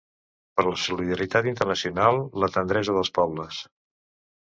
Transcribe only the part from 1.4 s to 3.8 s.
internacional, la tendresa dels pobles!